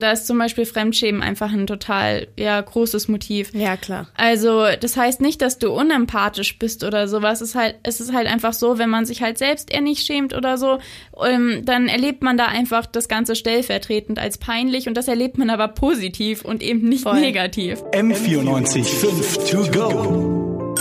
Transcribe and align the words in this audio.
Da 0.00 0.12
ist 0.12 0.26
zum 0.26 0.38
Beispiel 0.38 0.64
Fremdschämen 0.64 1.22
einfach 1.22 1.52
ein 1.52 1.66
total 1.66 2.26
ja, 2.38 2.58
großes 2.58 3.08
Motiv. 3.08 3.52
Ja, 3.52 3.76
klar. 3.76 4.08
Also, 4.16 4.64
das 4.80 4.96
heißt 4.96 5.20
nicht, 5.20 5.42
dass 5.42 5.58
du 5.58 5.70
unempathisch 5.72 6.58
bist 6.58 6.84
oder 6.84 7.06
sowas. 7.06 7.42
Es 7.42 7.50
ist 7.50 7.54
halt, 7.54 7.76
es 7.82 8.00
ist 8.00 8.14
halt 8.14 8.26
einfach 8.26 8.54
so, 8.54 8.78
wenn 8.78 8.88
man 8.88 9.04
sich 9.04 9.20
halt 9.20 9.36
selbst 9.36 9.70
eher 9.70 9.82
nicht 9.82 10.06
schämt 10.06 10.34
oder 10.34 10.56
so, 10.56 10.78
ähm, 11.22 11.66
dann 11.66 11.86
erlebt 11.86 12.22
man 12.22 12.38
da 12.38 12.46
einfach 12.46 12.86
das 12.86 13.08
Ganze 13.08 13.36
stellvertretend 13.36 14.18
als 14.18 14.38
peinlich 14.38 14.88
und 14.88 14.94
das 14.94 15.06
erlebt 15.06 15.36
man 15.36 15.50
aber 15.50 15.68
positiv 15.68 16.46
und 16.46 16.62
eben 16.62 16.88
nicht 16.88 17.02
Voll. 17.02 17.20
negativ. 17.20 17.82
M94 17.92 18.84
5 18.84 19.50
to 19.50 19.70
go. 19.70 20.74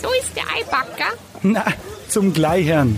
So 0.00 0.08
ist 0.18 0.34
der 0.34 0.44
Eibacker. 0.44 1.12
Na, 1.42 1.66
zum 2.08 2.32
Gleichern. 2.32 2.96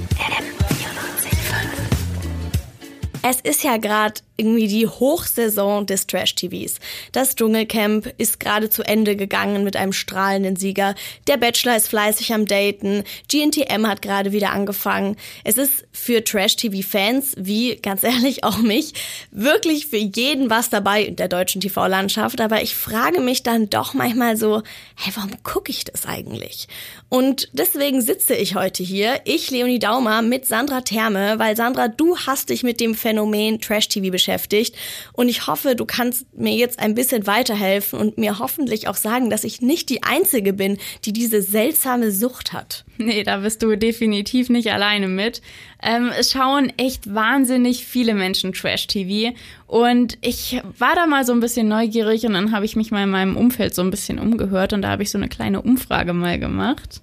Es 3.23 3.41
ist 3.41 3.65
ja 3.65 3.77
gerade 3.77 4.21
irgendwie 4.37 4.69
die 4.69 4.87
Hochsaison 4.87 5.87
des 5.87 6.07
Trash-TVs. 6.07 6.79
Das 7.13 7.37
Dschungelcamp 7.37 8.13
ist 8.19 8.39
gerade 8.39 8.69
zu 8.69 8.83
Ende 8.83 9.17
gegangen 9.17 9.65
mit 9.65 9.77
einem 9.77 9.93
strahlenden 9.93 10.57
Sieger. 10.57 10.95
Der 11.27 11.39
Bachelor 11.39 11.77
ist 11.77 11.89
fleißig 11.89 12.33
am 12.33 12.47
Daten. 12.47 13.05
GNTM 13.29 13.87
hat 13.87 14.03
gerade 14.03 14.33
wieder 14.33 14.51
angefangen. 14.51 15.17
Es 15.45 15.57
ist 15.57 15.87
für 15.93 16.23
Trash-TV-Fans, 16.23 17.35
wie 17.39 17.77
ganz 17.77 18.03
ehrlich 18.05 18.45
auch 18.45 18.59
mich, 18.59 18.93
wirklich 19.31 19.87
für 19.87 19.97
jeden 19.97 20.51
was 20.51 20.69
dabei 20.69 21.05
in 21.05 21.17
der 21.17 21.29
deutschen 21.29 21.61
TV-Landschaft. 21.61 22.41
Aber 22.41 22.63
ich 22.63 22.75
frage 22.75 23.21
mich 23.21 23.43
dann 23.43 23.71
doch 23.71 23.95
manchmal 23.95 24.37
so, 24.37 24.63
hey, 24.97 25.13
warum 25.17 25.43
gucke 25.43 25.71
ich 25.71 25.85
das 25.85 26.05
eigentlich? 26.05 26.69
Und 27.09 27.49
deswegen 27.53 28.03
sitze 28.03 28.35
ich 28.35 28.55
heute 28.55 28.83
hier, 28.83 29.21
ich, 29.25 29.51
Leonie 29.51 29.79
Daumer, 29.79 30.21
mit 30.21 30.47
Sandra 30.47 30.83
Therme, 30.83 31.39
weil 31.39 31.57
Sandra, 31.57 31.89
du 31.89 32.19
hast 32.19 32.51
dich 32.51 32.63
mit 32.63 32.81
dem 32.81 32.95
Phänomen 32.95 33.61
Trash-TV 33.61 34.11
beschäftigt 34.11 34.26
beschäftigt. 34.27 34.77
Und 35.13 35.29
ich 35.29 35.47
hoffe, 35.47 35.77
du 35.77 35.85
kannst 35.85 36.27
mir 36.37 36.55
jetzt 36.55 36.79
ein 36.79 36.95
bisschen 36.95 37.27
weiterhelfen 37.27 37.99
und 37.99 38.19
mir 38.19 38.39
hoffentlich 38.39 38.89
auch 38.89 38.97
sagen, 38.97 39.31
dass 39.31 39.45
ich 39.45 39.61
nicht 39.61 39.89
die 39.89 40.03
Einzige 40.03 40.53
bin, 40.53 40.79
die 41.05 41.13
diese 41.13 41.43
seltsame 41.43 42.11
Sucht 42.11 42.53
hat. 42.53 42.85
Nee, 42.99 43.25
da 43.25 43.39
bist 43.39 43.63
du 43.63 43.77
definitiv 43.77 44.49
nicht 44.49 44.73
alleine 44.73 45.07
mit. 45.07 45.43
Ähm, 45.83 46.11
es 46.19 46.33
schauen 46.33 46.73
echt 46.79 47.15
wahnsinnig 47.15 47.85
viele 47.85 48.15
Menschen 48.15 48.53
Trash-TV. 48.53 49.37
Und 49.67 50.17
ich 50.23 50.61
war 50.79 50.95
da 50.95 51.07
mal 51.07 51.25
so 51.25 51.33
ein 51.33 51.41
bisschen 51.41 51.69
neugierig 51.69 52.25
und 52.25 52.33
dann 52.33 52.53
habe 52.53 52.65
ich 52.65 52.75
mich 52.75 52.91
mal 52.91 53.05
in 53.05 53.11
meinem 53.11 53.37
Umfeld 53.37 53.75
so 53.75 53.83
ein 53.83 53.91
bisschen 53.91 54.19
umgehört 54.19 54.73
und 54.73 54.83
da 54.83 54.89
habe 54.89 55.03
ich 55.03 55.11
so 55.11 55.19
eine 55.19 55.29
kleine 55.29 55.61
Umfrage 55.61 56.15
mal 56.15 56.39
gemacht. 56.39 57.03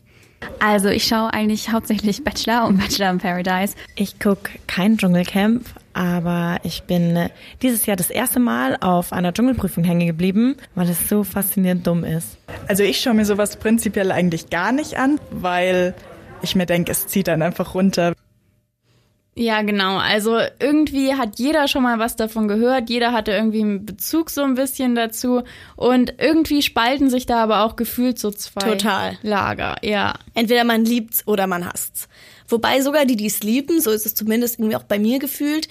Also 0.59 0.89
ich 0.89 1.05
schaue 1.05 1.33
eigentlich 1.33 1.71
hauptsächlich 1.71 2.23
Bachelor 2.23 2.66
und 2.66 2.77
Bachelor 2.77 3.11
in 3.11 3.17
Paradise. 3.19 3.75
Ich 3.95 4.19
gucke 4.19 4.51
kein 4.67 4.97
Dschungelcamp, 4.97 5.63
aber 5.94 6.59
ich 6.63 6.83
bin 6.83 7.30
dieses 7.61 7.86
Jahr 7.86 7.95
das 7.95 8.09
erste 8.09 8.39
Mal 8.39 8.77
auf 8.81 9.13
einer 9.13 9.33
Dschungelprüfung 9.33 9.83
hängen 9.83 10.08
geblieben, 10.08 10.55
weil 10.75 10.89
es 10.89 11.08
so 11.08 11.23
faszinierend 11.23 11.85
dumm 11.88 12.03
ist. 12.03 12.38
Also 12.67 12.83
ich 12.83 13.00
schaue 13.00 13.13
mir 13.13 13.25
sowas 13.25 13.58
prinzipiell 13.58 14.11
eigentlich 14.11 14.50
gar 14.50 14.72
nicht 14.72 14.97
an, 14.97 15.19
weil 15.31 15.94
ich 16.41 16.55
mir 16.55 16.66
denke, 16.66 16.91
es 16.91 17.08
zieht 17.08 17.27
dann 17.27 17.41
einfach 17.41 17.75
runter. 17.75 18.13
Ja, 19.35 19.63
genau. 19.63 19.97
Also 19.97 20.38
irgendwie 20.59 21.16
hat 21.16 21.39
jeder 21.39 21.67
schon 21.67 21.81
mal 21.81 21.97
was 21.97 22.16
davon 22.16 22.47
gehört. 22.47 22.89
Jeder 22.89 23.13
hatte 23.13 23.31
irgendwie 23.31 23.61
einen 23.61 23.85
Bezug 23.85 24.30
so 24.30 24.44
ein 24.44 24.53
bisschen 24.53 24.94
dazu. 24.94 25.41
Und 25.75 26.16
irgendwie 26.19 26.61
spalten 26.61 27.09
sich 27.09 27.25
da 27.25 27.41
aber 27.41 27.63
auch 27.63 27.75
gefühlt 27.75 28.19
so 28.19 28.30
zwei 28.30 28.69
Total. 28.69 29.17
Lager. 29.23 29.78
Ja. 29.81 30.13
Entweder 30.35 30.63
man 30.66 30.85
liebt's 30.85 31.28
oder 31.28 31.47
man 31.47 31.66
hasst's. 31.66 32.07
Wobei 32.47 32.81
sogar 32.81 33.05
die, 33.05 33.16
die 33.16 33.27
es 33.27 33.41
lieben, 33.41 33.81
so 33.81 33.91
ist 33.91 34.05
es 34.05 34.16
zumindest 34.16 34.59
irgendwie 34.59 34.75
auch 34.75 34.83
bei 34.83 34.99
mir 34.99 35.19
gefühlt, 35.19 35.67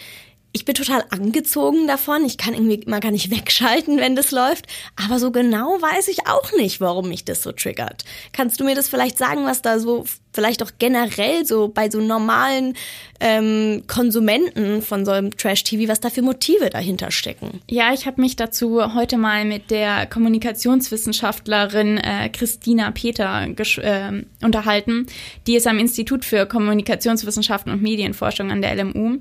ich 0.53 0.65
bin 0.67 0.75
total 0.75 1.05
angezogen 1.11 1.87
davon. 1.87 2.25
Ich 2.25 2.37
kann 2.37 2.55
irgendwie 2.55 2.75
immer 2.75 3.01
gar 3.01 3.11
nicht 3.11 3.31
wegschalten, 3.37 3.99
wenn 3.99 4.17
das 4.17 4.31
läuft. 4.31 4.67
Aber 4.97 5.19
so 5.19 5.31
genau 5.31 5.81
weiß 5.81 6.09
ich 6.09 6.27
auch 6.27 6.53
nicht, 6.53 6.81
warum 6.81 7.09
mich 7.09 7.25
das 7.25 7.43
so 7.43 7.53
triggert. 7.53 8.05
Kannst 8.33 8.61
du 8.61 8.65
mir 8.65 8.75
das 8.75 8.89
vielleicht 8.89 9.19
sagen, 9.19 9.45
was 9.45 9.63
da 9.63 9.79
so 9.79 10.05
vielleicht 10.33 10.63
auch 10.63 10.71
generell 10.79 11.45
so 11.45 11.69
bei 11.69 11.91
so 11.91 12.01
normalen 12.01 12.75
ähm, 13.21 13.85
Konsumenten 13.87 14.83
von 14.83 15.05
so 15.05 15.13
einem 15.13 15.37
Trash-TV, 15.37 15.91
was 15.91 16.01
da 16.01 16.11
für 16.11 16.23
Motive 16.23 16.71
dahinter 16.71 17.11
stecken. 17.11 17.61
Ja, 17.71 17.93
ich 17.93 18.07
habe 18.07 18.21
mich 18.21 18.35
dazu 18.37 18.95
heute 18.95 19.17
mal 19.17 19.45
mit 19.45 19.71
der 19.71 20.07
Kommunikationswissenschaftlerin 20.07 21.99
äh, 21.99 22.29
Christina 22.31 22.91
Peter 22.91 23.47
äh, 23.47 24.25
unterhalten. 24.45 25.07
Die 25.47 25.55
ist 25.55 25.67
am 25.67 25.79
Institut 25.79 26.25
für 26.25 26.47
Kommunikationswissenschaften 26.47 27.73
und 27.73 27.83
Medienforschung 27.83 28.51
an 28.51 28.63
der 28.63 28.75
LMU. 28.75 29.19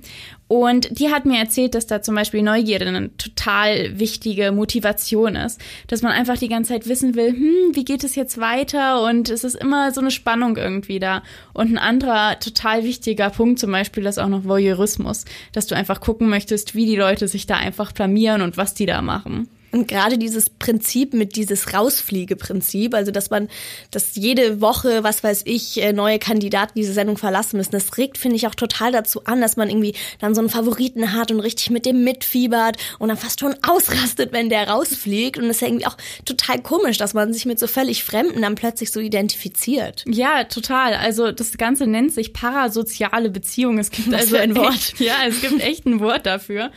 Und 0.47 0.99
die 0.99 1.09
hat 1.09 1.25
mir 1.25 1.39
erzählt, 1.39 1.75
dass 1.75 1.87
da 1.87 2.01
zum 2.01 2.13
Beispiel 2.13 2.41
Neugierde 2.41 2.85
eine 2.85 3.15
total 3.15 3.97
wichtige 3.99 4.51
Motivation 4.51 5.37
ist. 5.37 5.61
Dass 5.87 6.01
man 6.01 6.11
einfach 6.11 6.37
die 6.37 6.49
ganze 6.49 6.73
Zeit 6.73 6.89
wissen 6.89 7.15
will, 7.15 7.31
hm, 7.31 7.73
wie 7.73 7.85
geht 7.85 8.03
es 8.03 8.15
jetzt 8.15 8.37
weiter? 8.37 9.01
Und 9.03 9.29
es 9.29 9.45
ist 9.45 9.55
immer 9.55 9.93
so 9.93 10.01
eine 10.01 10.11
Spannung 10.11 10.57
irgendwie 10.57 10.99
da. 11.01 11.23
Und 11.53 11.71
ein 11.71 11.77
anderer 11.77 12.39
total 12.39 12.83
wichtiger 12.83 13.29
Punkt 13.29 13.59
zum 13.59 13.71
Beispiel 13.71 14.05
ist 14.05 14.19
auch 14.19 14.29
noch 14.29 14.45
Voyeurismus, 14.45 15.25
dass 15.51 15.67
du 15.67 15.75
einfach 15.75 15.99
gucken 15.99 16.29
möchtest, 16.29 16.75
wie 16.75 16.85
die 16.85 16.95
Leute 16.95 17.27
sich 17.27 17.47
da 17.47 17.57
einfach 17.57 17.91
blamieren 17.91 18.41
und 18.41 18.57
was 18.57 18.73
die 18.73 18.85
da 18.85 19.01
machen. 19.01 19.49
Und 19.71 19.87
gerade 19.87 20.17
dieses 20.17 20.49
Prinzip 20.49 21.13
mit 21.13 21.35
dieses 21.35 21.73
Rausfliegeprinzip, 21.73 22.93
also 22.93 23.11
dass 23.11 23.29
man, 23.29 23.47
dass 23.91 24.15
jede 24.15 24.61
Woche, 24.61 25.03
was 25.03 25.23
weiß 25.23 25.43
ich, 25.45 25.81
äh, 25.81 25.93
neue 25.93 26.19
Kandidaten 26.19 26.73
diese 26.75 26.93
Sendung 26.93 27.17
verlassen 27.17 27.57
müssen, 27.57 27.71
das 27.71 27.97
regt, 27.97 28.17
finde 28.17 28.35
ich, 28.35 28.47
auch 28.47 28.55
total 28.55 28.91
dazu 28.91 29.25
an, 29.25 29.41
dass 29.41 29.57
man 29.57 29.69
irgendwie 29.69 29.95
dann 30.19 30.35
so 30.35 30.41
einen 30.41 30.49
Favoriten 30.49 31.13
hat 31.13 31.31
und 31.31 31.39
richtig 31.39 31.69
mit 31.69 31.85
dem 31.85 32.03
mitfiebert 32.03 32.77
und 32.99 33.09
dann 33.09 33.17
fast 33.17 33.39
schon 33.39 33.55
ausrastet, 33.61 34.33
wenn 34.33 34.49
der 34.49 34.67
rausfliegt. 34.67 35.37
Und 35.37 35.47
das 35.47 35.57
ist 35.57 35.61
ja 35.61 35.67
irgendwie 35.67 35.87
auch 35.87 35.97
total 36.25 36.61
komisch, 36.61 36.97
dass 36.97 37.13
man 37.13 37.33
sich 37.33 37.45
mit 37.45 37.59
so 37.59 37.67
völlig 37.67 38.03
Fremden 38.03 38.41
dann 38.41 38.55
plötzlich 38.55 38.91
so 38.91 38.99
identifiziert. 38.99 40.03
Ja, 40.07 40.43
total. 40.43 40.95
Also 40.95 41.31
das 41.31 41.57
Ganze 41.57 41.87
nennt 41.87 42.11
sich 42.13 42.33
parasoziale 42.33 43.29
Beziehung. 43.29 43.79
Es 43.79 43.91
gibt 43.91 44.13
also 44.13 44.35
ein 44.35 44.55
Wort. 44.55 44.99
Ja, 44.99 45.15
es 45.27 45.41
gibt 45.41 45.61
echt 45.61 45.85
ein 45.85 45.99
Wort 45.99 46.25
dafür. 46.25 46.71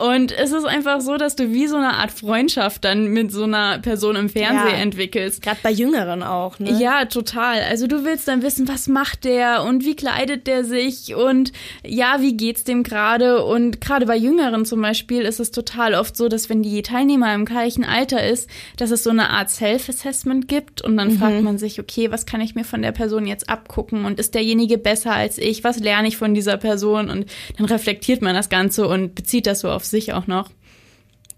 Und 0.00 0.32
es 0.32 0.52
ist 0.52 0.64
einfach 0.64 1.02
so, 1.02 1.18
dass 1.18 1.36
du 1.36 1.52
wie 1.52 1.66
so 1.66 1.76
eine 1.76 1.92
Art 1.98 2.10
Freundschaft 2.10 2.86
dann 2.86 3.08
mit 3.08 3.30
so 3.30 3.44
einer 3.44 3.80
Person 3.80 4.16
im 4.16 4.30
Fernsehen 4.30 4.74
ja, 4.74 4.82
entwickelst. 4.82 5.42
Gerade 5.42 5.58
bei 5.62 5.70
Jüngeren 5.70 6.22
auch, 6.22 6.58
ne? 6.58 6.72
Ja, 6.80 7.04
total. 7.04 7.60
Also 7.68 7.86
du 7.86 8.02
willst 8.02 8.26
dann 8.26 8.42
wissen, 8.42 8.66
was 8.66 8.88
macht 8.88 9.24
der 9.24 9.62
und 9.62 9.84
wie 9.84 9.94
kleidet 9.94 10.46
der 10.46 10.64
sich 10.64 11.14
und 11.14 11.52
ja, 11.84 12.16
wie 12.20 12.34
geht's 12.34 12.64
dem 12.64 12.82
gerade? 12.82 13.44
Und 13.44 13.82
gerade 13.82 14.06
bei 14.06 14.16
Jüngeren 14.16 14.64
zum 14.64 14.80
Beispiel 14.80 15.20
ist 15.20 15.38
es 15.38 15.50
total 15.50 15.94
oft 15.94 16.16
so, 16.16 16.28
dass 16.28 16.48
wenn 16.48 16.62
die 16.62 16.80
Teilnehmer 16.80 17.34
im 17.34 17.44
gleichen 17.44 17.84
Alter 17.84 18.26
ist, 18.26 18.48
dass 18.78 18.90
es 18.90 19.04
so 19.04 19.10
eine 19.10 19.28
Art 19.28 19.50
Self-Assessment 19.50 20.48
gibt 20.48 20.80
und 20.80 20.96
dann 20.96 21.08
mhm. 21.08 21.18
fragt 21.18 21.42
man 21.42 21.58
sich, 21.58 21.78
okay, 21.78 22.10
was 22.10 22.24
kann 22.24 22.40
ich 22.40 22.54
mir 22.54 22.64
von 22.64 22.80
der 22.80 22.92
Person 22.92 23.26
jetzt 23.26 23.50
abgucken 23.50 24.06
und 24.06 24.18
ist 24.18 24.34
derjenige 24.34 24.78
besser 24.78 25.12
als 25.12 25.36
ich? 25.36 25.62
Was 25.62 25.78
lerne 25.78 26.08
ich 26.08 26.16
von 26.16 26.32
dieser 26.32 26.56
Person? 26.56 27.10
Und 27.10 27.26
dann 27.58 27.66
reflektiert 27.66 28.22
man 28.22 28.34
das 28.34 28.48
Ganze 28.48 28.88
und 28.88 29.14
bezieht 29.14 29.46
das 29.46 29.60
so 29.60 29.70
auf 29.70 29.89
sich 29.90 30.12
auch 30.12 30.26
noch. 30.26 30.50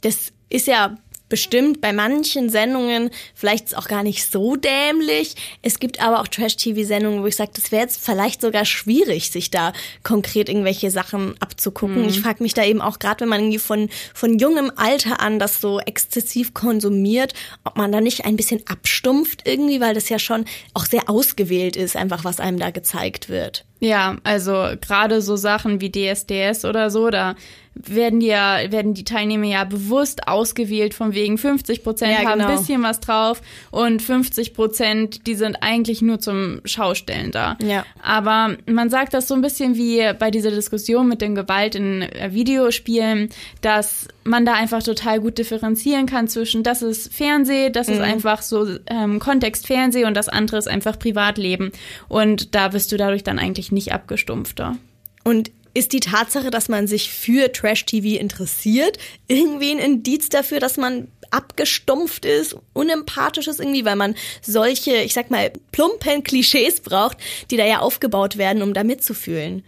Das 0.03 0.33
ist 0.49 0.67
ja 0.67 0.97
bestimmt 1.33 1.81
bei 1.81 1.95
manchen 1.95 2.51
Sendungen 2.51 3.09
vielleicht 3.35 3.75
auch 3.79 3.89
gar 3.89 4.03
nicht 4.03 4.31
so 4.31 4.55
dämlich. 4.55 5.35
Es 5.63 5.79
gibt 5.79 5.99
aber 6.03 6.21
auch 6.21 6.29
Trash-TV-Sendungen, 6.29 7.23
wo 7.23 7.27
ich 7.27 7.37
sage, 7.37 7.53
das 7.55 7.73
wäre 7.73 7.81
jetzt 7.81 8.05
vielleicht 8.05 8.43
sogar 8.43 8.67
schwierig, 8.67 9.31
sich 9.31 9.51
da 9.51 9.73
konkret 10.03 10.51
irgendwelche 10.51 10.91
Sachen 10.91 11.35
abzugucken. 11.41 12.03
Mhm. 12.03 12.09
Ich 12.11 12.21
frage 12.21 12.43
mich 12.43 12.53
da 12.53 12.67
eben 12.67 12.83
auch 12.83 12.99
gerade, 12.99 13.23
wenn 13.23 13.31
man 13.31 13.41
irgendwie 13.41 13.61
von, 13.61 13.89
von 14.13 14.39
jungem 14.39 14.71
Alter 14.77 15.21
an 15.21 15.39
das 15.39 15.63
so 15.63 15.81
exzessiv 15.81 16.53
konsumiert, 16.53 17.33
ob 17.65 17.79
man 17.79 17.91
da 17.93 18.03
nicht 18.03 18.27
ein 18.27 18.37
bisschen 18.37 18.61
abstumpft 18.67 19.49
irgendwie, 19.49 19.81
weil 19.81 19.95
das 19.95 20.11
ja 20.11 20.19
schon 20.19 20.45
auch 20.75 20.85
sehr 20.85 21.09
ausgewählt 21.09 21.77
ist, 21.77 21.97
einfach 21.97 22.25
was 22.25 22.41
einem 22.41 22.59
da 22.59 22.71
gezeigt 22.71 23.31
wird. 23.31 23.65
Ja, 23.81 24.19
also 24.23 24.69
gerade 24.83 25.23
so 25.23 25.37
Sachen 25.37 25.81
wie 25.81 25.91
DSDS 25.91 26.67
oder 26.67 26.91
so, 26.91 27.09
da 27.09 27.37
werden 27.75 28.21
die 28.21 28.27
ja, 28.27 28.71
werden 28.71 28.95
die 28.95 29.05
Teilnehmer 29.05 29.47
ja 29.47 29.65
bewusst 29.65 30.29
ausgewählt 30.29 30.95
von 30.95 31.15
wegen 31.15 31.39
50 31.39 31.83
Prozent 31.83 32.13
ja, 32.13 32.19
haben 32.19 32.41
ein 32.41 32.47
genau. 32.47 32.59
bisschen 32.59 32.83
was 32.83 33.01
drauf 33.01 33.41
und 33.71 34.03
50 34.03 34.55
Prozent, 34.55 35.27
die 35.27 35.35
sind 35.35 35.63
eigentlich 35.63 36.03
nur 36.03 36.21
zum 36.21 36.61
Schaustellen 36.65 37.31
da. 37.31 37.57
Ja. 37.63 37.85
Aber 38.03 38.57
man 38.67 38.91
sagt 38.91 39.15
das 39.15 39.29
so 39.29 39.35
ein 39.35 39.43
bisschen 39.43 39.77
wie 39.77 40.03
bei 40.19 40.31
dieser 40.31 40.51
Diskussion 40.51 41.09
mit 41.09 41.23
dem 41.23 41.35
Gewalt 41.35 41.75
in 41.75 42.03
äh, 42.03 42.33
Videospielen, 42.33 43.31
dass 43.63 44.09
man 44.25 44.45
da 44.45 44.55
einfach 44.55 44.83
total 44.83 45.21
gut 45.21 45.39
differenzieren 45.39 46.07
kann 46.07 46.29
zwischen 46.29 46.63
das 46.63 46.83
ist 46.83 47.13
Fernseh, 47.13 47.71
das 47.71 47.89
mhm. 47.89 47.95
ist 47.95 48.01
einfach 48.01 48.43
so 48.43 48.67
ähm, 48.87 49.19
Kontext 49.19 49.67
Fernseh 49.67 50.05
und 50.05 50.15
das 50.15 50.29
andere 50.29 50.59
ist 50.59 50.69
einfach 50.69 50.99
Privatleben. 50.99 51.73
Und 52.09 52.55
da 52.55 52.69
bist 52.69 52.93
du 52.93 52.97
dadurch 52.97 53.25
dann 53.25 53.39
eigentlich 53.39 53.73
nicht 53.73 53.93
abgestumpfter. 53.93 54.77
Und 55.25 55.51
ist 55.75 55.93
die 55.93 56.01
Tatsache, 56.01 56.51
dass 56.51 56.69
man 56.69 56.87
sich 56.87 57.13
für 57.13 57.53
Trash-TV 57.53 58.21
interessiert, 58.21 58.99
irgendwie 59.29 59.73
ein 59.73 59.79
Indiz 59.79 60.29
dafür, 60.29 60.61
dass 60.61 60.77
man 60.77 61.09
abgestumpft 61.31 62.25
ist, 62.25 62.57
unempathisch 62.75 63.49
ist 63.49 63.59
irgendwie, 63.59 63.85
weil 63.85 63.97
man 63.97 64.15
solche, 64.43 64.97
ich 64.97 65.15
sag 65.15 65.31
mal, 65.31 65.51
plumpen 65.73 66.23
Klischees 66.23 66.81
braucht, 66.81 67.17
die 67.51 67.57
da 67.57 67.65
ja 67.65 67.79
aufgebaut 67.81 68.37
werden, 68.37 68.63
um 68.63 68.75
da 68.75 68.85
mitzufühlen. 68.85 69.65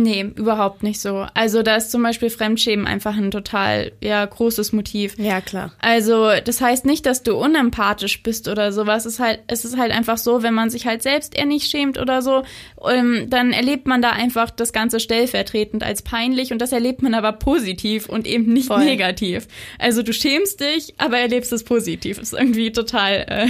Nee, 0.00 0.30
überhaupt 0.36 0.84
nicht 0.84 1.00
so. 1.00 1.26
Also 1.34 1.64
da 1.64 1.74
ist 1.74 1.90
zum 1.90 2.04
Beispiel 2.04 2.30
Fremdschämen 2.30 2.86
einfach 2.86 3.16
ein 3.16 3.32
total 3.32 3.90
ja, 4.00 4.24
großes 4.24 4.72
Motiv. 4.72 5.18
Ja, 5.18 5.40
klar. 5.40 5.72
Also 5.80 6.30
das 6.44 6.60
heißt 6.60 6.84
nicht, 6.84 7.04
dass 7.04 7.24
du 7.24 7.34
unempathisch 7.34 8.22
bist 8.22 8.46
oder 8.46 8.70
sowas. 8.70 9.06
Es 9.06 9.14
ist 9.14 9.20
halt, 9.20 9.40
es 9.48 9.64
ist 9.64 9.76
halt 9.76 9.90
einfach 9.90 10.16
so, 10.16 10.44
wenn 10.44 10.54
man 10.54 10.70
sich 10.70 10.86
halt 10.86 11.02
selbst 11.02 11.36
eher 11.36 11.46
nicht 11.46 11.68
schämt 11.68 11.98
oder 11.98 12.22
so, 12.22 12.44
ähm, 12.88 13.26
dann 13.28 13.52
erlebt 13.52 13.88
man 13.88 14.00
da 14.00 14.10
einfach 14.10 14.50
das 14.50 14.72
Ganze 14.72 15.00
stellvertretend 15.00 15.82
als 15.82 16.02
peinlich 16.02 16.52
und 16.52 16.60
das 16.62 16.70
erlebt 16.70 17.02
man 17.02 17.14
aber 17.14 17.32
positiv 17.32 18.08
und 18.08 18.24
eben 18.28 18.52
nicht 18.52 18.68
Voll. 18.68 18.84
negativ. 18.84 19.48
Also 19.80 20.04
du 20.04 20.12
schämst 20.12 20.60
dich, 20.60 20.94
aber 20.98 21.18
erlebst 21.18 21.52
es 21.52 21.64
positiv. 21.64 22.18
Ist 22.18 22.34
irgendwie 22.34 22.70
total, 22.70 23.26
äh, 23.28 23.48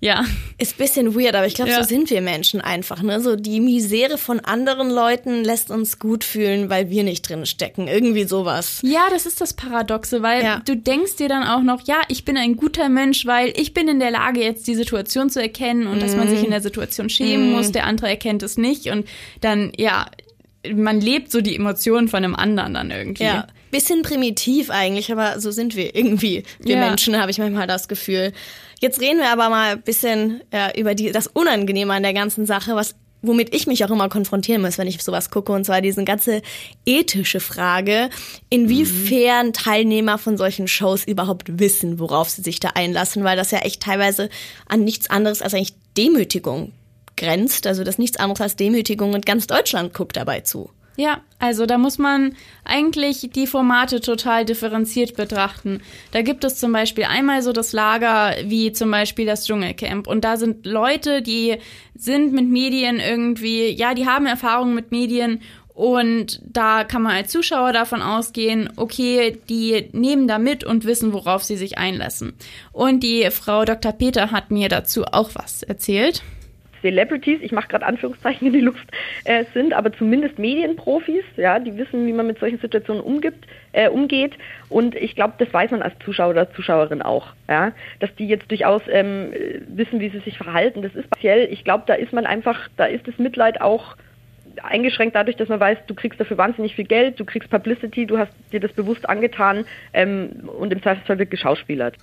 ja. 0.00 0.24
Ist 0.58 0.78
bisschen 0.78 1.14
weird, 1.14 1.34
aber 1.34 1.46
ich 1.46 1.54
glaube, 1.54 1.70
Ja. 1.70 1.82
so 1.82 1.88
sind 1.88 2.08
wir 2.10 2.20
Menschen 2.22 2.60
einfach. 2.60 3.02
Ne? 3.02 3.20
So 3.20 3.36
die 3.36 3.60
Misere 3.60 4.18
von 4.18 4.40
anderen 4.40 4.90
Leuten 4.90 5.44
lässt 5.44 5.70
uns 5.70 5.98
gut 5.98 6.24
fühlen, 6.24 6.68
weil 6.70 6.90
wir 6.90 7.04
nicht 7.04 7.28
drin 7.28 7.44
stecken. 7.46 7.86
Irgendwie 7.88 8.24
sowas. 8.24 8.80
Ja, 8.82 9.02
das 9.10 9.26
ist 9.26 9.40
das 9.40 9.52
Paradoxe, 9.54 10.22
weil 10.22 10.42
Ja. 10.42 10.62
du 10.64 10.76
denkst 10.76 11.16
dir 11.16 11.28
dann 11.28 11.44
auch 11.44 11.62
noch, 11.62 11.86
ja, 11.86 12.00
ich 12.08 12.24
bin 12.24 12.36
ein 12.36 12.56
guter 12.56 12.88
Mensch, 12.88 13.26
weil 13.26 13.52
ich 13.56 13.74
bin 13.74 13.88
in 13.88 14.00
der 14.00 14.10
Lage, 14.10 14.42
jetzt 14.42 14.66
die 14.66 14.74
Situation 14.74 15.30
zu 15.30 15.40
erkennen 15.40 15.86
und 15.86 16.02
dass 16.02 16.16
man 16.16 16.26
Mhm. 16.26 16.30
sich 16.30 16.44
in 16.44 16.50
der 16.50 16.60
Situation 16.62 17.08
schämen 17.10 17.52
muss, 17.52 17.72
der 17.72 17.84
andere 17.86 18.08
erkennt 18.08 18.42
es 18.42 18.56
nicht 18.58 18.86
und 18.90 19.06
dann, 19.40 19.72
ja, 19.76 20.06
man 20.74 21.00
lebt 21.00 21.30
so 21.30 21.40
die 21.40 21.56
Emotionen 21.56 22.08
von 22.08 22.22
einem 22.24 22.34
anderen 22.34 22.74
dann 22.74 22.90
irgendwie. 22.90 23.24
Ja. 23.24 23.46
Bisschen 23.70 24.02
primitiv 24.02 24.70
eigentlich, 24.70 25.12
aber 25.12 25.40
so 25.40 25.50
sind 25.50 25.76
wir 25.76 25.94
irgendwie. 25.94 26.44
Wir 26.58 26.76
Ja. 26.76 26.88
Menschen, 26.88 27.20
habe 27.20 27.30
ich 27.30 27.38
manchmal 27.38 27.66
das 27.66 27.88
Gefühl. 27.88 28.32
Jetzt 28.80 29.00
reden 29.00 29.18
wir 29.18 29.30
aber 29.30 29.48
mal 29.48 29.72
ein 29.72 29.82
bisschen 29.82 30.40
ja, 30.52 30.72
über 30.74 30.94
die, 30.94 31.12
das 31.12 31.26
Unangenehme 31.26 31.92
an 31.92 32.02
der 32.02 32.14
ganzen 32.14 32.46
Sache, 32.46 32.74
was 32.74 32.94
womit 33.22 33.54
ich 33.54 33.66
mich 33.66 33.84
auch 33.84 33.90
immer 33.90 34.08
konfrontieren 34.08 34.62
muss, 34.62 34.78
wenn 34.78 34.86
ich 34.86 35.02
sowas 35.02 35.30
gucke, 35.30 35.52
und 35.52 35.64
zwar 35.64 35.80
diese 35.80 36.04
ganze 36.04 36.42
ethische 36.86 37.40
Frage, 37.40 38.08
inwiefern 38.48 39.52
Teilnehmer 39.52 40.18
von 40.18 40.36
solchen 40.36 40.68
Shows 40.68 41.04
überhaupt 41.04 41.58
wissen, 41.58 41.98
worauf 41.98 42.30
sie 42.30 42.42
sich 42.42 42.60
da 42.60 42.70
einlassen, 42.70 43.24
weil 43.24 43.36
das 43.36 43.50
ja 43.50 43.58
echt 43.58 43.82
teilweise 43.82 44.30
an 44.66 44.84
nichts 44.84 45.10
anderes 45.10 45.42
als 45.42 45.54
eigentlich 45.54 45.74
Demütigung 45.96 46.72
grenzt, 47.16 47.66
also 47.66 47.84
das 47.84 47.98
nichts 47.98 48.16
anderes 48.18 48.40
als 48.40 48.56
Demütigung 48.56 49.12
und 49.12 49.26
ganz 49.26 49.46
Deutschland 49.46 49.92
guckt 49.92 50.16
dabei 50.16 50.40
zu. 50.40 50.70
Ja, 51.00 51.22
also 51.38 51.64
da 51.64 51.78
muss 51.78 51.96
man 51.96 52.36
eigentlich 52.62 53.30
die 53.34 53.46
Formate 53.46 54.02
total 54.02 54.44
differenziert 54.44 55.16
betrachten. 55.16 55.80
Da 56.12 56.20
gibt 56.20 56.44
es 56.44 56.56
zum 56.56 56.72
Beispiel 56.74 57.04
einmal 57.04 57.40
so 57.40 57.54
das 57.54 57.72
Lager 57.72 58.34
wie 58.44 58.72
zum 58.72 58.90
Beispiel 58.90 59.24
das 59.24 59.46
Dschungelcamp. 59.46 60.06
Und 60.06 60.24
da 60.26 60.36
sind 60.36 60.66
Leute, 60.66 61.22
die 61.22 61.56
sind 61.94 62.34
mit 62.34 62.50
Medien 62.50 63.00
irgendwie, 63.00 63.70
ja, 63.70 63.94
die 63.94 64.04
haben 64.04 64.26
Erfahrung 64.26 64.74
mit 64.74 64.90
Medien. 64.90 65.40
Und 65.72 66.42
da 66.44 66.84
kann 66.84 67.00
man 67.00 67.12
als 67.12 67.32
Zuschauer 67.32 67.72
davon 67.72 68.02
ausgehen, 68.02 68.68
okay, 68.76 69.40
die 69.48 69.88
nehmen 69.92 70.28
da 70.28 70.38
mit 70.38 70.64
und 70.64 70.84
wissen, 70.84 71.14
worauf 71.14 71.42
sie 71.42 71.56
sich 71.56 71.78
einlassen. 71.78 72.34
Und 72.72 73.02
die 73.02 73.30
Frau 73.30 73.64
Dr. 73.64 73.92
Peter 73.92 74.32
hat 74.32 74.50
mir 74.50 74.68
dazu 74.68 75.06
auch 75.06 75.30
was 75.32 75.62
erzählt. 75.62 76.22
Celebrities, 76.80 77.40
ich 77.42 77.52
mache 77.52 77.68
gerade 77.68 77.86
Anführungszeichen 77.86 78.46
in 78.48 78.52
die 78.52 78.60
Luft, 78.60 78.86
äh, 79.24 79.44
sind, 79.54 79.72
aber 79.72 79.92
zumindest 79.92 80.38
Medienprofis, 80.38 81.24
ja, 81.36 81.58
die 81.58 81.76
wissen, 81.76 82.06
wie 82.06 82.12
man 82.12 82.26
mit 82.26 82.38
solchen 82.38 82.58
Situationen 82.58 83.02
umgibt, 83.02 83.46
äh, 83.72 83.88
umgeht. 83.88 84.34
Und 84.68 84.94
ich 84.94 85.14
glaube, 85.14 85.34
das 85.38 85.52
weiß 85.52 85.70
man 85.70 85.82
als 85.82 85.94
Zuschauer 86.04 86.30
oder 86.30 86.52
Zuschauerin 86.52 87.02
auch, 87.02 87.28
ja, 87.48 87.72
dass 87.98 88.14
die 88.16 88.28
jetzt 88.28 88.50
durchaus 88.50 88.82
ähm, 88.88 89.32
äh, 89.32 89.60
wissen, 89.68 90.00
wie 90.00 90.10
sie 90.10 90.20
sich 90.20 90.36
verhalten. 90.36 90.82
Das 90.82 90.94
ist 90.94 91.04
speziell. 91.04 91.48
Ich 91.50 91.64
glaube, 91.64 91.84
da 91.86 91.94
ist 91.94 92.12
man 92.12 92.26
einfach, 92.26 92.68
da 92.76 92.86
ist 92.86 93.06
das 93.06 93.18
Mitleid 93.18 93.60
auch 93.60 93.96
eingeschränkt 94.62 95.14
dadurch, 95.14 95.36
dass 95.36 95.48
man 95.48 95.60
weiß, 95.60 95.78
du 95.86 95.94
kriegst 95.94 96.20
dafür 96.20 96.38
wahnsinnig 96.38 96.74
viel 96.74 96.84
Geld, 96.84 97.18
du 97.20 97.24
kriegst 97.24 97.50
Publicity, 97.50 98.06
du 98.06 98.18
hast 98.18 98.32
dir 98.52 98.60
das 98.60 98.72
bewusst 98.72 99.08
angetan 99.08 99.64
ähm, 99.92 100.48
und 100.58 100.72
im 100.72 100.82
Zweifelsfall 100.82 101.18
wird 101.18 101.30
geschauspielert. 101.30 101.96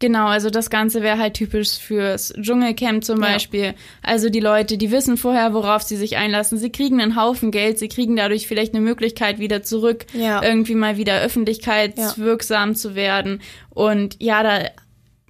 Genau, 0.00 0.26
also 0.28 0.48
das 0.48 0.70
Ganze 0.70 1.02
wäre 1.02 1.18
halt 1.18 1.34
typisch 1.34 1.76
fürs 1.78 2.32
Dschungelcamp 2.40 3.02
zum 3.02 3.18
Beispiel. 3.18 3.74
Also 4.00 4.30
die 4.30 4.38
Leute, 4.38 4.78
die 4.78 4.92
wissen 4.92 5.16
vorher, 5.16 5.54
worauf 5.54 5.82
sie 5.82 5.96
sich 5.96 6.16
einlassen. 6.16 6.56
Sie 6.56 6.70
kriegen 6.70 7.00
einen 7.00 7.16
Haufen 7.20 7.50
Geld, 7.50 7.80
sie 7.80 7.88
kriegen 7.88 8.14
dadurch 8.14 8.46
vielleicht 8.46 8.74
eine 8.74 8.82
Möglichkeit, 8.82 9.40
wieder 9.40 9.64
zurück, 9.64 10.06
Ja. 10.12 10.40
irgendwie 10.42 10.76
mal 10.76 10.96
wieder 10.98 11.20
öffentlichkeitswirksam 11.20 12.74
zu 12.76 12.94
werden. 12.94 13.40
Und 13.70 14.16
ja, 14.20 14.42
da 14.42 14.70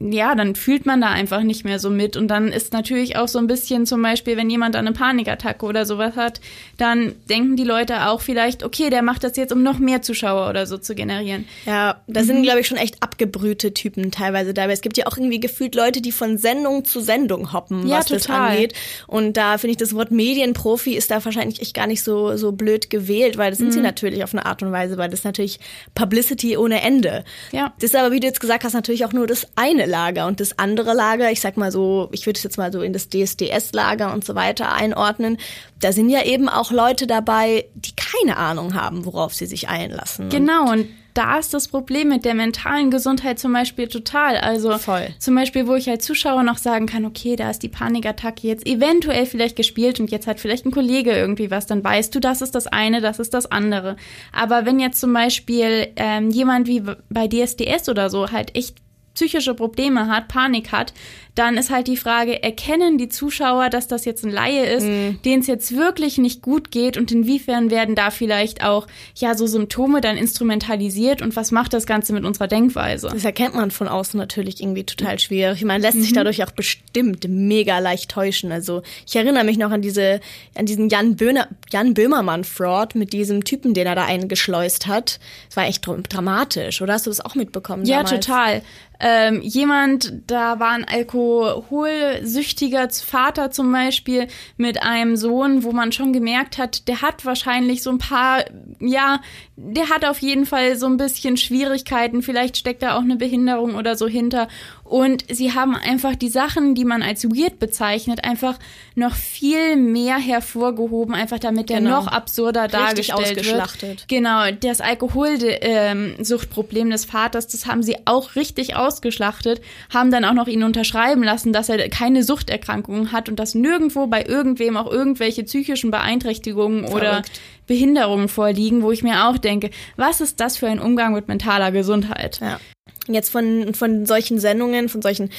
ja, 0.00 0.34
dann 0.36 0.54
fühlt 0.54 0.86
man 0.86 1.00
da 1.00 1.08
einfach 1.08 1.42
nicht 1.42 1.64
mehr 1.64 1.78
so 1.80 1.90
mit. 1.90 2.16
Und 2.16 2.28
dann 2.28 2.48
ist 2.48 2.72
natürlich 2.72 3.16
auch 3.16 3.26
so 3.28 3.38
ein 3.38 3.46
bisschen 3.48 3.84
zum 3.86 4.00
Beispiel, 4.00 4.36
wenn 4.36 4.48
jemand 4.48 4.76
eine 4.76 4.92
Panikattacke 4.92 5.66
oder 5.66 5.84
sowas 5.86 6.14
hat, 6.14 6.40
dann 6.76 7.14
denken 7.28 7.56
die 7.56 7.64
Leute 7.64 8.06
auch 8.08 8.20
vielleicht, 8.20 8.62
okay, 8.62 8.90
der 8.90 9.02
macht 9.02 9.24
das 9.24 9.36
jetzt, 9.36 9.52
um 9.52 9.62
noch 9.64 9.78
mehr 9.80 10.00
Zuschauer 10.02 10.48
oder 10.50 10.66
so 10.66 10.78
zu 10.78 10.94
generieren. 10.94 11.46
Ja, 11.66 12.00
da 12.06 12.20
Mhm. 12.22 12.24
sind, 12.26 12.42
glaube 12.44 12.60
ich, 12.60 12.68
schon 12.68 12.78
echt 12.78 13.02
abgebrühte 13.02 13.74
Typen 13.74 14.12
teilweise 14.12 14.54
dabei. 14.54 14.72
Es 14.72 14.82
gibt 14.82 14.96
ja 14.96 15.06
auch 15.06 15.16
irgendwie 15.16 15.40
gefühlt 15.40 15.74
Leute, 15.74 16.00
die 16.00 16.12
von 16.12 16.38
Sendung 16.38 16.84
zu 16.84 17.00
Sendung 17.00 17.52
hoppen, 17.52 17.88
Ja, 17.88 17.98
was 17.98 18.06
das 18.06 18.22
total. 18.22 18.52
angeht. 18.52 18.74
Und 19.08 19.36
da 19.36 19.58
finde 19.58 19.72
ich, 19.72 19.76
das 19.78 19.94
Wort 19.94 20.10
Medienprofi 20.12 20.94
ist 20.94 21.10
da 21.10 21.24
wahrscheinlich 21.24 21.60
echt 21.60 21.74
gar 21.74 21.88
nicht 21.88 22.04
so, 22.04 22.36
so 22.36 22.52
blöd 22.52 22.88
gewählt, 22.90 23.36
weil 23.36 23.50
das 23.50 23.58
sind 23.58 23.68
Mhm. 23.68 23.72
sie 23.72 23.80
natürlich 23.80 24.22
auf 24.22 24.32
eine 24.32 24.46
Art 24.46 24.62
und 24.62 24.70
Weise, 24.70 24.96
weil 24.96 25.08
das 25.10 25.20
ist 25.20 25.24
natürlich 25.24 25.58
Publicity 25.94 26.56
ohne 26.56 26.82
Ende. 26.82 27.24
Ja. 27.52 27.72
Das 27.80 27.90
ist 27.90 27.96
aber, 27.96 28.12
wie 28.12 28.20
du 28.20 28.26
jetzt 28.26 28.40
gesagt 28.40 28.62
hast, 28.64 28.74
natürlich 28.74 29.04
auch 29.04 29.12
nur 29.12 29.26
das 29.26 29.46
eine 29.56 29.86
Lager 29.88 30.26
und 30.26 30.40
das 30.40 30.58
andere 30.58 30.94
Lager, 30.94 31.30
ich 31.30 31.40
sag 31.40 31.56
mal 31.56 31.72
so, 31.72 32.08
ich 32.12 32.26
würde 32.26 32.36
es 32.36 32.44
jetzt 32.44 32.58
mal 32.58 32.72
so 32.72 32.82
in 32.82 32.92
das 32.92 33.08
DSDS-Lager 33.08 34.12
und 34.12 34.24
so 34.24 34.34
weiter 34.34 34.72
einordnen. 34.72 35.38
Da 35.80 35.92
sind 35.92 36.10
ja 36.10 36.24
eben 36.24 36.48
auch 36.48 36.70
Leute 36.70 37.06
dabei, 37.06 37.66
die 37.74 37.92
keine 37.96 38.36
Ahnung 38.36 38.74
haben, 38.74 39.04
worauf 39.04 39.34
sie 39.34 39.46
sich 39.46 39.68
einlassen. 39.68 40.28
Genau, 40.28 40.70
und 40.70 40.86
da 41.18 41.36
ist 41.36 41.52
das 41.52 41.66
Problem 41.66 42.10
mit 42.10 42.24
der 42.24 42.34
mentalen 42.34 42.92
Gesundheit 42.92 43.40
zum 43.40 43.52
Beispiel 43.52 43.88
total. 43.88 44.36
Also 44.36 44.78
Voll. 44.78 45.08
zum 45.18 45.34
Beispiel, 45.34 45.66
wo 45.66 45.74
ich 45.74 45.90
als 45.90 46.04
Zuschauer 46.04 46.44
noch 46.44 46.58
sagen 46.58 46.86
kann, 46.86 47.04
okay, 47.04 47.34
da 47.34 47.50
ist 47.50 47.64
die 47.64 47.68
Panikattacke 47.68 48.46
jetzt 48.46 48.64
eventuell 48.68 49.26
vielleicht 49.26 49.56
gespielt 49.56 49.98
und 49.98 50.12
jetzt 50.12 50.28
hat 50.28 50.38
vielleicht 50.38 50.64
ein 50.64 50.70
Kollege 50.70 51.10
irgendwie 51.10 51.50
was, 51.50 51.66
dann 51.66 51.82
weißt 51.82 52.14
du, 52.14 52.20
das 52.20 52.40
ist 52.40 52.54
das 52.54 52.68
eine, 52.68 53.00
das 53.00 53.18
ist 53.18 53.34
das 53.34 53.50
andere. 53.50 53.96
Aber 54.32 54.64
wenn 54.64 54.78
jetzt 54.78 55.00
zum 55.00 55.12
Beispiel 55.12 55.88
ähm, 55.96 56.30
jemand 56.30 56.68
wie 56.68 56.84
bei 57.10 57.26
DSDS 57.26 57.88
oder 57.88 58.10
so 58.10 58.30
halt 58.30 58.54
echt 58.54 58.76
psychische 59.18 59.52
Probleme 59.54 60.06
hat, 60.06 60.28
Panik 60.28 60.70
hat, 60.70 60.92
dann 61.34 61.56
ist 61.56 61.70
halt 61.70 61.88
die 61.88 61.96
Frage, 61.96 62.40
erkennen 62.42 62.98
die 62.98 63.08
Zuschauer, 63.08 63.68
dass 63.68 63.88
das 63.88 64.04
jetzt 64.04 64.24
ein 64.24 64.30
Laie 64.30 64.64
ist, 64.66 64.84
Mhm. 64.86 65.18
denen 65.24 65.40
es 65.40 65.48
jetzt 65.48 65.76
wirklich 65.76 66.18
nicht 66.18 66.40
gut 66.42 66.70
geht 66.70 66.96
und 66.96 67.10
inwiefern 67.12 67.70
werden 67.70 67.94
da 67.96 68.10
vielleicht 68.10 68.62
auch 68.64 68.86
ja 69.16 69.34
so 69.36 69.46
Symptome 69.48 70.00
dann 70.00 70.16
instrumentalisiert 70.16 71.20
und 71.22 71.34
was 71.36 71.50
macht 71.50 71.72
das 71.74 71.86
Ganze 71.86 72.12
mit 72.12 72.24
unserer 72.24 72.46
Denkweise? 72.48 73.08
Das 73.12 73.24
erkennt 73.24 73.54
man 73.54 73.70
von 73.72 73.88
außen 73.88 74.18
natürlich 74.18 74.60
irgendwie 74.62 74.84
total 74.84 75.18
schwierig. 75.18 75.58
Ich 75.58 75.64
meine, 75.64 75.82
lässt 75.82 75.96
Mhm. 75.96 76.02
sich 76.02 76.12
dadurch 76.12 76.42
auch 76.44 76.50
bestimmt 76.52 77.26
mega 77.28 77.78
leicht 77.80 78.10
täuschen. 78.10 78.52
Also 78.52 78.82
ich 79.06 79.16
erinnere 79.16 79.44
mich 79.44 79.58
noch 79.58 79.70
an 79.72 79.82
diese, 79.82 80.20
an 80.56 80.66
diesen 80.66 80.88
Jan, 80.88 81.16
Böhner, 81.16 81.48
Jan 81.72 81.94
Böhmermann-Fraud 81.94 82.94
mit 82.94 83.12
diesem 83.12 83.44
Typen, 83.44 83.74
den 83.74 83.86
er 83.86 83.94
da 83.96 84.04
eingeschleust 84.04 84.86
hat. 84.86 85.18
Das 85.48 85.56
war 85.56 85.66
echt 85.66 85.86
dr- 85.86 86.02
dramatisch, 86.02 86.82
oder? 86.82 86.94
Hast 86.94 87.06
du 87.06 87.10
das 87.10 87.20
auch 87.24 87.34
mitbekommen? 87.34 87.84
Ja, 87.84 88.02
damals? 88.02 88.26
total. 88.26 88.62
Ähm, 89.00 89.40
jemand, 89.42 90.12
da 90.26 90.58
war 90.58 90.70
ein 90.70 90.84
alkoholsüchtiger 90.84 92.88
Vater 92.90 93.50
zum 93.50 93.70
Beispiel 93.72 94.26
mit 94.56 94.82
einem 94.82 95.16
Sohn, 95.16 95.62
wo 95.62 95.72
man 95.72 95.92
schon 95.92 96.12
gemerkt 96.12 96.58
hat, 96.58 96.88
der 96.88 97.02
hat 97.02 97.24
wahrscheinlich 97.24 97.82
so 97.82 97.90
ein 97.90 97.98
paar, 97.98 98.44
ja, 98.80 99.20
der 99.56 99.88
hat 99.88 100.04
auf 100.04 100.20
jeden 100.20 100.46
Fall 100.46 100.76
so 100.76 100.86
ein 100.86 100.96
bisschen 100.96 101.36
Schwierigkeiten, 101.36 102.22
vielleicht 102.22 102.56
steckt 102.56 102.82
da 102.82 102.96
auch 102.96 103.02
eine 103.02 103.16
Behinderung 103.16 103.74
oder 103.76 103.96
so 103.96 104.08
hinter. 104.08 104.48
Und 104.84 105.24
sie 105.28 105.52
haben 105.52 105.76
einfach 105.76 106.16
die 106.16 106.30
Sachen, 106.30 106.74
die 106.74 106.84
man 106.84 107.02
als 107.02 107.24
weird 107.24 107.58
bezeichnet, 107.58 108.24
einfach 108.24 108.58
noch 108.94 109.14
viel 109.14 109.76
mehr 109.76 110.16
hervorgehoben, 110.16 111.14
einfach 111.14 111.38
damit 111.38 111.68
der 111.68 111.80
Genau. 111.80 112.00
noch 112.00 112.06
absurder 112.06 112.62
Richtig 112.62 113.08
dargestellt 113.08 113.82
wird. 113.82 114.08
Genau, 114.08 114.50
das 114.50 114.80
Alkoholsuchtproblem 114.80 116.90
des 116.90 117.04
Vaters, 117.04 117.46
das 117.48 117.66
haben 117.66 117.82
sie 117.82 117.96
auch 118.06 118.34
richtig 118.34 118.76
ausgeschlachtet, 118.88 119.60
haben 119.92 120.10
dann 120.10 120.24
auch 120.24 120.32
noch 120.32 120.48
ihn 120.48 120.62
unterschreiben 120.62 121.22
lassen, 121.22 121.52
dass 121.52 121.68
er 121.68 121.88
keine 121.88 122.22
Suchterkrankungen 122.24 123.12
hat 123.12 123.28
und 123.28 123.38
dass 123.38 123.54
nirgendwo 123.54 124.06
bei 124.06 124.24
irgendwem 124.24 124.76
auch 124.76 124.90
irgendwelche 124.90 125.44
psychischen 125.44 125.90
Beeinträchtigungen 125.90 126.84
oder 126.84 127.10
Verrückt. 127.10 127.40
Behinderungen 127.66 128.28
vorliegen, 128.28 128.82
wo 128.82 128.90
ich 128.90 129.02
mir 129.02 129.28
auch 129.28 129.38
denke, 129.38 129.70
was 129.96 130.20
ist 130.20 130.40
das 130.40 130.56
für 130.56 130.68
ein 130.68 130.80
Umgang 130.80 131.12
mit 131.12 131.28
mentaler 131.28 131.70
Gesundheit? 131.70 132.40
Ja. 132.40 132.58
Jetzt 133.06 133.30
von, 133.30 133.74
von 133.74 134.06
solchen 134.06 134.38
Sendungen, 134.38 134.88
von 134.88 135.02
solchen 135.02 135.30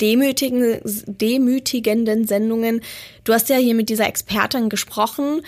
demütigen, 0.00 0.80
demütigenden 1.06 2.26
Sendungen. 2.26 2.80
Du 3.24 3.32
hast 3.32 3.48
ja 3.48 3.56
hier 3.56 3.74
mit 3.74 3.88
dieser 3.88 4.06
Expertin 4.06 4.68
gesprochen. 4.68 5.42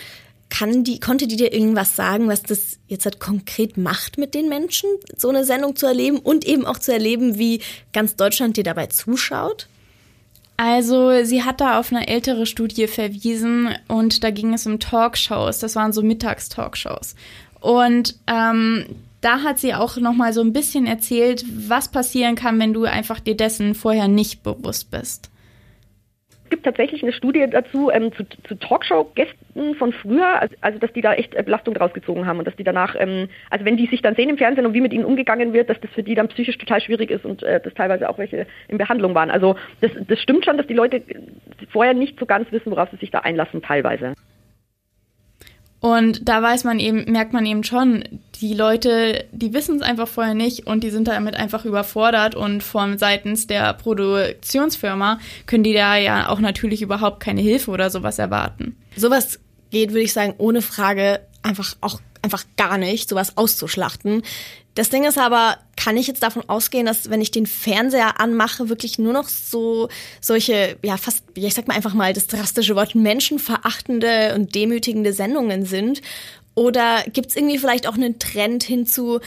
Kann 0.57 0.83
die, 0.83 0.99
konnte 0.99 1.27
die 1.27 1.35
dir 1.35 1.51
irgendwas 1.51 1.95
sagen, 1.95 2.29
was 2.29 2.43
das 2.43 2.79
jetzt 2.87 3.05
halt 3.05 3.19
konkret 3.19 3.75
macht 3.75 4.17
mit 4.17 4.33
den 4.33 4.47
Menschen, 4.47 4.89
so 5.17 5.27
eine 5.29 5.43
Sendung 5.43 5.75
zu 5.75 5.85
erleben 5.85 6.17
und 6.17 6.45
eben 6.45 6.65
auch 6.65 6.79
zu 6.79 6.93
erleben, 6.93 7.37
wie 7.37 7.61
ganz 7.91 8.15
Deutschland 8.15 8.55
dir 8.55 8.63
dabei 8.63 8.87
zuschaut? 8.87 9.67
Also 10.57 11.23
sie 11.25 11.43
hat 11.43 11.59
da 11.59 11.79
auf 11.79 11.91
eine 11.91 12.07
ältere 12.07 12.45
Studie 12.45 12.87
verwiesen 12.87 13.75
und 13.89 14.23
da 14.23 14.29
ging 14.29 14.53
es 14.53 14.65
um 14.65 14.79
Talkshows. 14.79 15.59
Das 15.59 15.75
waren 15.75 15.91
so 15.91 16.01
Mittagstalkshows. 16.01 17.15
Und 17.59 18.15
ähm, 18.27 18.85
da 19.19 19.41
hat 19.41 19.59
sie 19.59 19.73
auch 19.73 19.97
noch 19.97 20.13
mal 20.13 20.31
so 20.31 20.41
ein 20.41 20.53
bisschen 20.53 20.85
erzählt, 20.85 21.43
was 21.67 21.89
passieren 21.89 22.35
kann, 22.35 22.59
wenn 22.59 22.73
du 22.73 22.85
einfach 22.85 23.19
dir 23.19 23.35
dessen 23.35 23.75
vorher 23.75 24.07
nicht 24.07 24.43
bewusst 24.43 24.91
bist. 24.91 25.29
Es 26.45 26.51
gibt 26.51 26.63
tatsächlich 26.63 27.01
eine 27.01 27.11
Studie 27.11 27.43
dazu 27.49 27.89
ähm, 27.89 28.13
zu, 28.13 28.23
zu 28.47 28.55
Talkshow-Gästen 28.55 29.73
von 29.75 29.91
früher, 29.91 30.39
also, 30.39 30.55
also, 30.61 30.77
dass 30.77 30.93
die 30.93 31.01
da 31.01 31.15
echt 31.15 31.31
Belastung 31.43 31.73
draus 31.73 31.91
gezogen 31.91 32.27
haben 32.27 32.37
und 32.37 32.45
dass 32.45 32.55
die 32.55 32.63
danach, 32.63 32.95
ähm, 32.99 33.29
also 33.49 33.65
wenn 33.65 33.77
die 33.77 33.87
sich 33.87 34.03
dann 34.03 34.15
sehen 34.15 34.29
im 34.29 34.37
Fernsehen 34.37 34.67
und 34.67 34.75
wie 34.75 34.81
mit 34.81 34.93
ihnen 34.93 35.05
umgegangen 35.05 35.53
wird, 35.53 35.71
dass 35.71 35.79
das 35.81 35.89
für 35.91 36.03
die 36.03 36.13
dann 36.13 36.27
psychisch 36.27 36.59
total 36.59 36.81
schwierig 36.81 37.09
ist 37.09 37.25
und 37.25 37.41
äh, 37.41 37.59
dass 37.59 37.73
teilweise 37.73 38.07
auch 38.07 38.19
welche 38.19 38.45
in 38.67 38.77
Behandlung 38.77 39.15
waren. 39.15 39.31
Also 39.31 39.55
das, 39.81 39.89
das 40.07 40.19
stimmt 40.19 40.45
schon, 40.45 40.57
dass 40.57 40.67
die 40.67 40.75
Leute 40.75 41.01
vorher 41.71 41.95
nicht 41.95 42.19
so 42.19 42.27
ganz 42.27 42.51
wissen, 42.51 42.71
worauf 42.71 42.91
sie 42.91 42.97
sich 42.97 43.09
da 43.09 43.19
einlassen, 43.19 43.63
teilweise. 43.63 44.13
Und 45.85 46.27
da 46.27 46.41
weiß 46.41 46.63
man 46.63 46.79
eben, 46.79 47.11
merkt 47.11 47.31
man 47.31 47.45
eben 47.45 47.63
schon, 47.63 48.03
die 48.41 48.55
Leute, 48.55 49.25
die 49.31 49.53
wissen 49.53 49.75
es 49.75 49.81
einfach 49.83 50.07
vorher 50.07 50.33
nicht 50.33 50.65
und 50.65 50.83
die 50.83 50.89
sind 50.89 51.07
damit 51.07 51.35
einfach 51.35 51.63
überfordert 51.63 52.33
und 52.33 52.63
von 52.63 52.97
seitens 52.97 53.45
der 53.45 53.71
Produktionsfirma 53.75 55.19
können 55.45 55.63
die 55.63 55.75
da 55.75 55.95
ja 55.95 56.29
auch 56.29 56.39
natürlich 56.39 56.81
überhaupt 56.81 57.19
keine 57.19 57.41
Hilfe 57.41 57.69
oder 57.69 57.91
sowas 57.91 58.17
erwarten. 58.17 58.75
Sowas 58.95 59.39
geht, 59.69 59.91
würde 59.91 60.01
ich 60.01 60.13
sagen, 60.13 60.33
ohne 60.39 60.63
Frage 60.63 61.19
einfach 61.43 61.75
auch 61.81 62.01
einfach 62.23 62.45
gar 62.57 62.79
nicht, 62.79 63.07
sowas 63.07 63.37
auszuschlachten. 63.37 64.23
Das 64.75 64.89
Ding 64.89 65.05
ist 65.05 65.17
aber, 65.17 65.57
kann 65.77 65.95
ich 65.95 66.05
jetzt 66.05 66.21
davon 66.21 66.43
ausgehen, 66.47 66.85
dass 66.85 67.09
wenn 67.09 67.21
ich 67.21 67.31
den 67.31 67.47
Fernseher 67.47 68.19
anmache, 68.19 68.67
wirklich 68.67 68.99
nur 68.99 69.13
noch 69.13 69.29
so 69.29 69.87
solche, 70.19 70.77
ja 70.83 70.97
fast, 70.97 71.23
ich 71.33 71.53
sag 71.53 71.67
mal 71.67 71.75
einfach 71.75 71.93
mal 71.93 72.11
das 72.11 72.27
drastische 72.27 72.75
Wort 72.75 72.93
menschenverachtende 72.93 74.35
und 74.35 74.53
demütigende 74.53 75.13
Sendungen 75.13 75.65
sind? 75.65 76.01
Oder 76.55 77.03
gibt's 77.11 77.35
irgendwie 77.35 77.57
vielleicht 77.57 77.87
auch 77.87 77.95
einen 77.95 78.19
Trend 78.19 78.63
hinzu, 78.63 79.19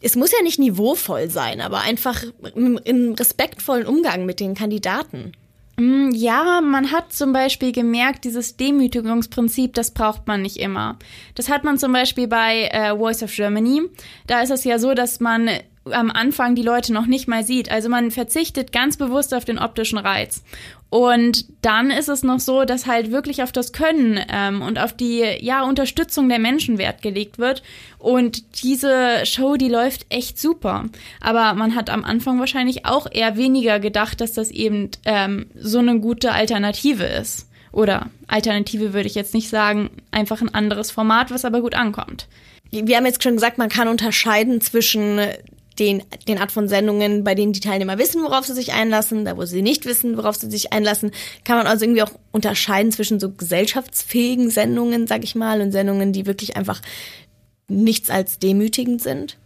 es 0.00 0.16
muss 0.16 0.32
ja 0.32 0.42
nicht 0.42 0.58
niveauvoll 0.58 1.30
sein, 1.30 1.60
aber 1.60 1.80
einfach 1.80 2.22
im 2.54 3.14
respektvollen 3.14 3.86
Umgang 3.86 4.24
mit 4.24 4.40
den 4.40 4.54
Kandidaten? 4.54 5.32
Mm, 5.78 6.10
ja, 6.12 6.60
man 6.60 6.92
hat 6.92 7.12
zum 7.12 7.32
Beispiel 7.32 7.72
gemerkt, 7.72 8.24
dieses 8.24 8.56
Demütigungsprinzip, 8.56 9.74
das 9.74 9.92
braucht 9.92 10.26
man 10.26 10.42
nicht 10.42 10.58
immer. 10.58 10.98
Das 11.34 11.48
hat 11.48 11.64
man 11.64 11.78
zum 11.78 11.92
Beispiel 11.92 12.28
bei 12.28 12.64
äh, 12.72 12.96
Voice 12.96 13.22
of 13.22 13.34
Germany. 13.34 13.82
Da 14.26 14.42
ist 14.42 14.50
es 14.50 14.64
ja 14.64 14.78
so, 14.78 14.94
dass 14.94 15.20
man 15.20 15.48
am 15.84 16.10
Anfang 16.10 16.54
die 16.54 16.62
Leute 16.62 16.92
noch 16.92 17.06
nicht 17.06 17.28
mal 17.28 17.44
sieht. 17.44 17.70
Also 17.70 17.88
man 17.88 18.10
verzichtet 18.10 18.72
ganz 18.72 18.96
bewusst 18.96 19.34
auf 19.34 19.44
den 19.44 19.58
optischen 19.58 19.98
Reiz. 19.98 20.42
Und 20.90 21.46
dann 21.62 21.90
ist 21.90 22.10
es 22.10 22.22
noch 22.22 22.38
so, 22.38 22.64
dass 22.64 22.86
halt 22.86 23.10
wirklich 23.10 23.42
auf 23.42 23.50
das 23.50 23.72
Können 23.72 24.20
ähm, 24.28 24.60
und 24.60 24.78
auf 24.78 24.92
die 24.92 25.24
ja 25.40 25.62
Unterstützung 25.62 26.28
der 26.28 26.38
Menschen 26.38 26.76
Wert 26.76 27.00
gelegt 27.00 27.38
wird. 27.38 27.62
Und 27.98 28.62
diese 28.62 29.24
Show, 29.24 29.56
die 29.56 29.70
läuft 29.70 30.04
echt 30.10 30.38
super. 30.38 30.90
Aber 31.20 31.54
man 31.54 31.74
hat 31.74 31.88
am 31.88 32.04
Anfang 32.04 32.38
wahrscheinlich 32.38 32.84
auch 32.84 33.06
eher 33.10 33.38
weniger 33.38 33.80
gedacht, 33.80 34.20
dass 34.20 34.34
das 34.34 34.50
eben 34.50 34.90
ähm, 35.06 35.46
so 35.58 35.78
eine 35.78 35.98
gute 35.98 36.32
Alternative 36.32 37.04
ist. 37.04 37.48
Oder 37.72 38.10
Alternative 38.26 38.92
würde 38.92 39.06
ich 39.06 39.14
jetzt 39.14 39.32
nicht 39.32 39.48
sagen, 39.48 39.88
einfach 40.10 40.42
ein 40.42 40.54
anderes 40.54 40.90
Format, 40.90 41.30
was 41.30 41.46
aber 41.46 41.62
gut 41.62 41.74
ankommt. 41.74 42.28
Wir 42.70 42.96
haben 42.96 43.06
jetzt 43.06 43.22
schon 43.22 43.34
gesagt, 43.34 43.58
man 43.58 43.70
kann 43.70 43.88
unterscheiden 43.88 44.60
zwischen 44.60 45.20
den, 45.78 46.02
den 46.28 46.38
Art 46.38 46.52
von 46.52 46.68
Sendungen, 46.68 47.24
bei 47.24 47.34
denen 47.34 47.52
die 47.52 47.60
Teilnehmer 47.60 47.98
wissen, 47.98 48.22
worauf 48.22 48.46
sie 48.46 48.54
sich 48.54 48.72
einlassen, 48.72 49.24
da 49.24 49.36
wo 49.36 49.44
sie 49.44 49.62
nicht 49.62 49.86
wissen, 49.86 50.16
worauf 50.16 50.36
sie 50.36 50.50
sich 50.50 50.72
einlassen, 50.72 51.12
kann 51.44 51.56
man 51.56 51.66
also 51.66 51.84
irgendwie 51.84 52.02
auch 52.02 52.12
unterscheiden 52.30 52.92
zwischen 52.92 53.20
so 53.20 53.30
gesellschaftsfähigen 53.30 54.50
Sendungen, 54.50 55.06
sag 55.06 55.24
ich 55.24 55.34
mal, 55.34 55.60
und 55.60 55.72
Sendungen, 55.72 56.12
die 56.12 56.26
wirklich 56.26 56.56
einfach 56.56 56.80
nichts 57.68 58.10
als 58.10 58.38
demütigend 58.38 59.02
sind? 59.02 59.38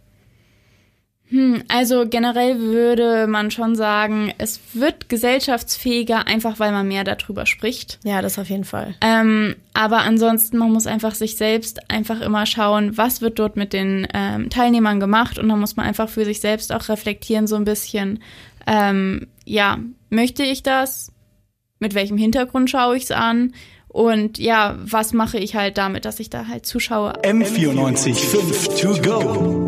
Hm, 1.29 1.63
also 1.67 2.05
generell 2.07 2.59
würde 2.59 3.27
man 3.27 3.51
schon 3.51 3.75
sagen, 3.75 4.33
es 4.37 4.61
wird 4.73 5.09
gesellschaftsfähiger, 5.09 6.25
einfach 6.25 6.59
weil 6.59 6.71
man 6.71 6.87
mehr 6.87 7.03
darüber 7.03 7.45
spricht. 7.45 7.99
Ja, 8.03 8.21
das 8.21 8.39
auf 8.39 8.49
jeden 8.49 8.63
Fall. 8.63 8.95
Ähm, 9.01 9.55
aber 9.73 9.99
ansonsten, 9.99 10.57
man 10.57 10.71
muss 10.71 10.87
einfach 10.87 11.15
sich 11.15 11.35
selbst 11.35 11.89
einfach 11.89 12.21
immer 12.21 12.45
schauen, 12.45 12.97
was 12.97 13.21
wird 13.21 13.39
dort 13.39 13.57
mit 13.57 13.73
den 13.73 14.07
ähm, 14.13 14.49
Teilnehmern 14.49 14.99
gemacht 14.99 15.37
und 15.37 15.49
dann 15.49 15.59
muss 15.59 15.75
man 15.75 15.85
einfach 15.85 16.07
für 16.07 16.23
sich 16.23 16.39
selbst 16.39 16.71
auch 16.71 16.87
reflektieren 16.87 17.47
so 17.47 17.57
ein 17.57 17.65
bisschen, 17.65 18.19
ähm, 18.65 19.27
ja, 19.45 19.79
möchte 20.09 20.43
ich 20.43 20.63
das? 20.63 21.11
Mit 21.79 21.93
welchem 21.93 22.17
Hintergrund 22.17 22.69
schaue 22.69 22.95
ich 22.95 23.03
es 23.03 23.11
an? 23.11 23.53
Und 23.89 24.37
ja, 24.37 24.75
was 24.79 25.13
mache 25.13 25.37
ich 25.39 25.55
halt 25.55 25.77
damit, 25.77 26.05
dass 26.05 26.19
ich 26.19 26.29
da 26.29 26.47
halt 26.47 26.65
zuschaue? 26.65 27.13
M94 27.23 28.15
5 28.15 28.81
to 28.81 29.01
go. 29.01 29.66